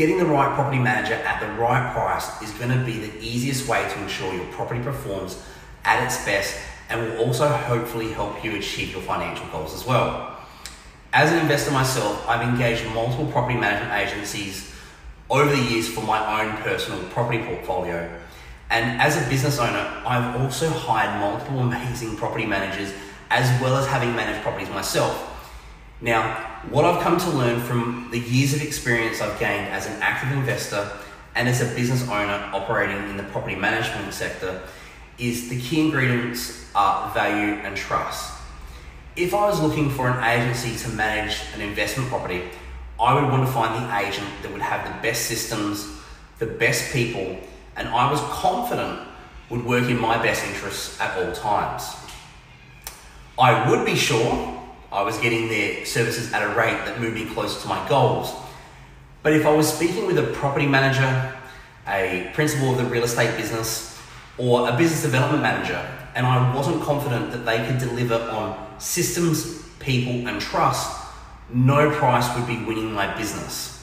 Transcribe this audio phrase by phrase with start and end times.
[0.00, 3.68] Getting the right property manager at the right price is going to be the easiest
[3.68, 5.38] way to ensure your property performs
[5.84, 10.38] at its best and will also hopefully help you achieve your financial goals as well.
[11.12, 14.72] As an investor myself, I've engaged multiple property management agencies
[15.28, 18.10] over the years for my own personal property portfolio.
[18.70, 22.94] And as a business owner, I've also hired multiple amazing property managers
[23.28, 25.26] as well as having managed properties myself.
[26.02, 30.00] Now, what I've come to learn from the years of experience I've gained as an
[30.00, 30.90] active investor
[31.34, 34.62] and as a business owner operating in the property management sector
[35.18, 38.32] is the key ingredients are value and trust.
[39.14, 42.44] If I was looking for an agency to manage an investment property,
[42.98, 45.86] I would want to find the agent that would have the best systems,
[46.38, 47.36] the best people,
[47.76, 49.06] and I was confident
[49.50, 51.94] would work in my best interests at all times.
[53.38, 54.59] I would be sure
[54.92, 58.34] I was getting their services at a rate that moved me closer to my goals.
[59.22, 61.34] But if I was speaking with a property manager,
[61.86, 63.98] a principal of the real estate business,
[64.38, 69.62] or a business development manager, and I wasn't confident that they could deliver on systems,
[69.78, 71.00] people, and trust,
[71.52, 73.76] no price would be winning my business.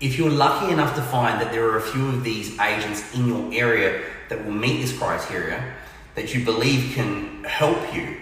[0.00, 3.28] If you're lucky enough to find that there are a few of these agents in
[3.28, 5.74] your area that will meet this criteria,
[6.14, 8.16] that you believe can help you,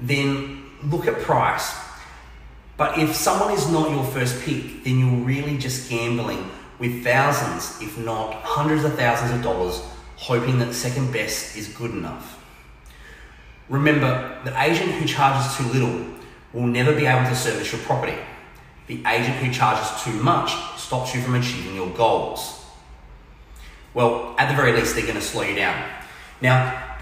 [0.00, 1.74] then look at price.
[2.76, 7.80] But if someone is not your first pick, then you're really just gambling with thousands,
[7.80, 9.80] if not hundreds of thousands of dollars,
[10.16, 12.40] hoping that second best is good enough.
[13.68, 16.04] Remember, the agent who charges too little
[16.52, 18.16] will never be able to service your property.
[18.86, 22.64] The agent who charges too much stops you from achieving your goals.
[23.94, 25.88] Well, at the very least, they're going to slow you down.
[26.40, 26.93] Now,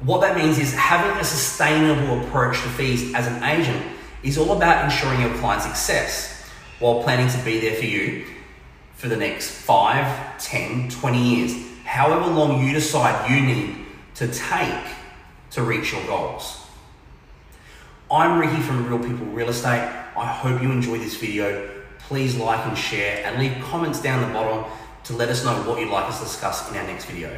[0.00, 3.84] what that means is having a sustainable approach to fees as an agent
[4.22, 6.44] is all about ensuring your client's success
[6.78, 8.24] while planning to be there for you
[8.94, 14.84] for the next 5, 10, 20 years, however long you decide you need to take
[15.50, 16.64] to reach your goals.
[18.10, 19.88] I'm Ricky from Real People Real Estate.
[20.16, 21.68] I hope you enjoyed this video.
[21.98, 24.64] Please like and share and leave comments down the bottom
[25.04, 27.30] to let us know what you'd like us to discuss in our next video.